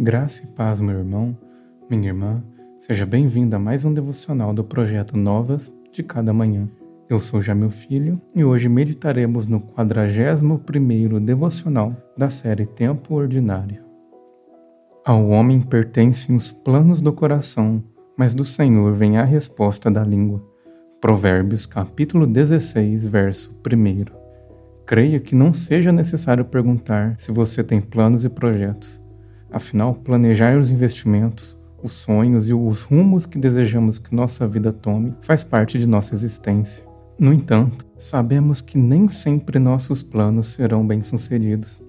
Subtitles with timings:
[0.00, 1.36] Graça e paz, meu irmão,
[1.90, 2.40] minha irmã,
[2.78, 6.68] seja bem-vindo a mais um devocional do projeto Novas de Cada Manhã.
[7.10, 13.82] Eu sou Jamil Filho e hoje meditaremos no 41º devocional da série Tempo Ordinário.
[15.04, 17.82] Ao homem pertencem os planos do coração,
[18.16, 20.40] mas do Senhor vem a resposta da língua.
[21.00, 24.04] Provérbios capítulo 16, verso 1.
[24.86, 29.07] Creia que não seja necessário perguntar se você tem planos e projetos.
[29.50, 35.14] Afinal, planejar os investimentos, os sonhos e os rumos que desejamos que nossa vida tome
[35.22, 36.84] faz parte de nossa existência.
[37.18, 41.80] No entanto, sabemos que nem sempre nossos planos serão bem-sucedidos.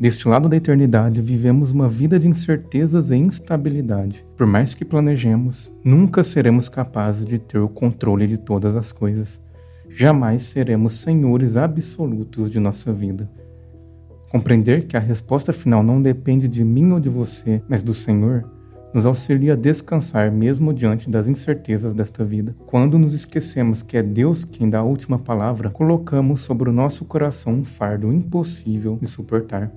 [0.00, 4.24] Deste lado da eternidade, vivemos uma vida de incertezas e instabilidade.
[4.36, 9.42] Por mais que planejemos, nunca seremos capazes de ter o controle de todas as coisas.
[9.90, 13.28] Jamais seremos senhores absolutos de nossa vida.
[14.30, 18.44] Compreender que a resposta final não depende de mim ou de você, mas do Senhor,
[18.92, 22.54] nos auxilia a descansar mesmo diante das incertezas desta vida.
[22.66, 27.04] Quando nos esquecemos que é Deus quem dá a última palavra, colocamos sobre o nosso
[27.04, 29.70] coração um fardo impossível de suportar.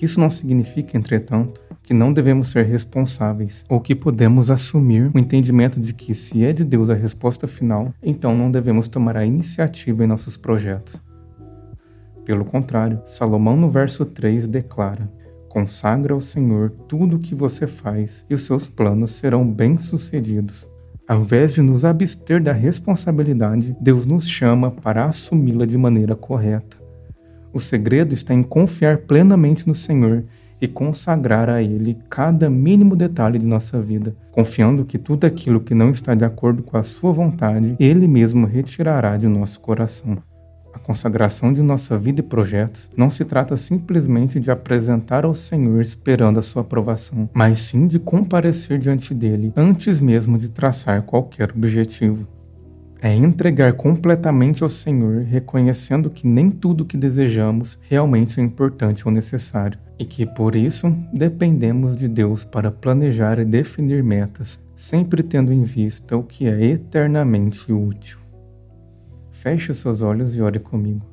[0.00, 5.80] Isso não significa, entretanto, que não devemos ser responsáveis ou que podemos assumir o entendimento
[5.80, 10.04] de que, se é de Deus a resposta final, então não devemos tomar a iniciativa
[10.04, 11.02] em nossos projetos.
[12.26, 15.08] Pelo contrário, Salomão no verso 3 declara:
[15.48, 20.68] Consagra ao Senhor tudo o que você faz e os seus planos serão bem-sucedidos.
[21.08, 26.76] Ao invés de nos abster da responsabilidade, Deus nos chama para assumi-la de maneira correta.
[27.52, 30.24] O segredo está em confiar plenamente no Senhor
[30.60, 35.74] e consagrar a Ele cada mínimo detalhe de nossa vida, confiando que tudo aquilo que
[35.74, 40.18] não está de acordo com a Sua vontade, Ele mesmo retirará de nosso coração.
[40.76, 45.80] A consagração de nossa vida e projetos não se trata simplesmente de apresentar ao Senhor
[45.80, 51.50] esperando a sua aprovação, mas sim de comparecer diante dele antes mesmo de traçar qualquer
[51.50, 52.28] objetivo.
[53.00, 59.08] É entregar completamente ao Senhor, reconhecendo que nem tudo o que desejamos realmente é importante
[59.08, 65.22] ou necessário, e que por isso dependemos de Deus para planejar e definir metas, sempre
[65.22, 68.25] tendo em vista o que é eternamente útil.
[69.42, 71.04] Feche os seus olhos e ore comigo.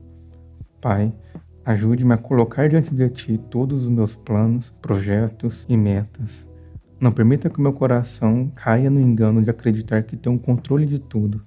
[0.82, 1.14] Pai,
[1.66, 6.48] ajude-me a colocar diante de Ti todos os meus planos, projetos e metas.
[7.00, 11.00] Não permita que meu coração caia no engano de acreditar que tenho o controle de
[11.00, 11.44] tudo.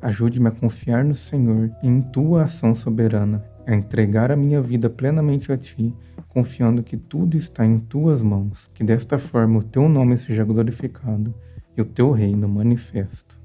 [0.00, 4.88] Ajude-me a confiar no Senhor e em Tua ação soberana, a entregar a minha vida
[4.88, 5.92] plenamente a Ti,
[6.28, 11.34] confiando que tudo está em Tuas mãos, que desta forma o Teu nome seja glorificado
[11.76, 13.43] e o Teu reino manifesto.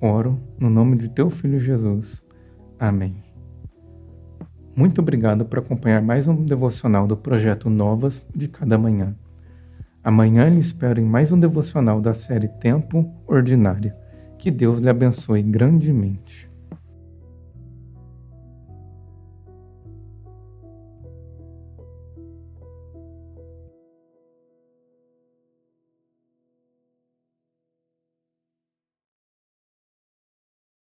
[0.00, 2.22] Oro no nome de teu filho Jesus.
[2.78, 3.16] Amém.
[4.74, 9.16] Muito obrigado por acompanhar mais um devocional do projeto Novas de cada manhã.
[10.04, 13.92] Amanhã lhe espero em mais um devocional da série Tempo Ordinário.
[14.38, 16.46] Que Deus lhe abençoe grandemente.